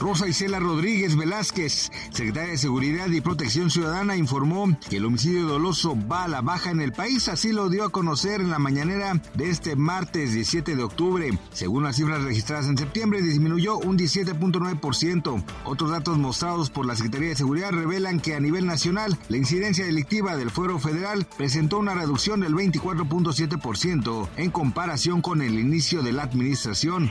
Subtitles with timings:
[0.00, 5.94] Rosa Isela Rodríguez Velázquez, secretaria de Seguridad y Protección Ciudadana, informó que el homicidio doloso
[6.10, 7.28] va a la baja en el país.
[7.28, 11.38] Así lo dio a conocer en la mañanera de este martes 17 de octubre.
[11.52, 15.44] Según las cifras registradas en septiembre, disminuyó un 17.9%.
[15.66, 19.84] Otros datos mostrados por la Secretaría de Seguridad revelan que a nivel nacional, la incidencia
[19.84, 26.12] delictiva del fuero federal presentó una reducción del 24.7% en comparación con el inicio de
[26.12, 27.10] la administración.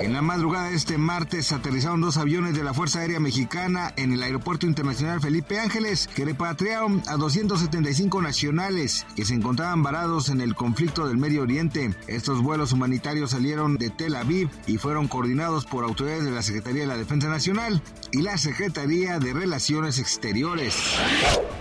[0.00, 4.12] En la madrugada de este martes aterrizaron dos aviones de la Fuerza Aérea Mexicana en
[4.12, 10.40] el Aeropuerto Internacional Felipe Ángeles que repatriaron a 275 nacionales que se encontraban varados en
[10.40, 11.94] el conflicto del Medio Oriente.
[12.06, 16.82] Estos vuelos humanitarios salieron de Tel Aviv y fueron coordinados por autoridades de la Secretaría
[16.82, 20.74] de la Defensa Nacional y la Secretaría de Relaciones Exteriores.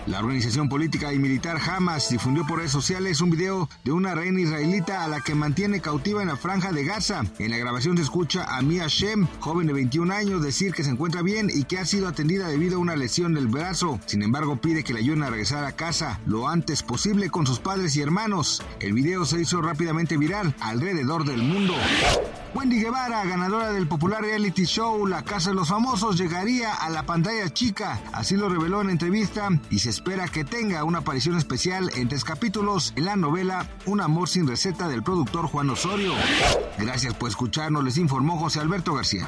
[0.08, 4.40] La organización política y militar Hamas difundió por redes sociales un video de una reina
[4.40, 7.24] israelita a la que mantiene cautiva en la franja de Gaza.
[7.40, 10.90] En la grabación se escucha a Mia Shem, joven de 21 años, decir que se
[10.90, 14.00] encuentra bien y que ha sido atendida debido a una lesión del brazo.
[14.06, 17.60] Sin embargo, pide que le ayuden a regresar a casa lo antes posible con sus
[17.60, 18.62] padres y hermanos.
[18.80, 21.74] El video se hizo rápidamente viral alrededor del mundo.
[22.56, 27.06] Wendy Guevara, ganadora del popular reality show La Casa de los Famosos, llegaría a la
[27.06, 28.02] pantalla chica.
[28.14, 32.24] Así lo reveló en entrevista y se espera que tenga una aparición especial en tres
[32.24, 36.14] capítulos en la novela Un amor sin receta del productor Juan Osorio.
[36.80, 39.28] Gracias por escucharnos, les informó José Alberto García.